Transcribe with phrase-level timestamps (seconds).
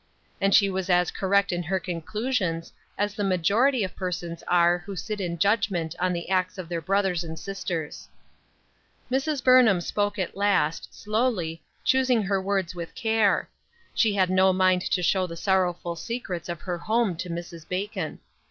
[0.41, 4.95] And she was as correct in her conclusions as the majority of persons are who
[4.95, 8.09] sit in judgment on the acts of their brothers and sisters.
[9.11, 9.43] Mrs.
[9.43, 13.47] Burnham spoke at last, slowly, choosing her words with care;
[13.93, 17.69] she had no mind to show the sorrowful secrets of her home to Mrs.
[17.69, 18.17] Bacon.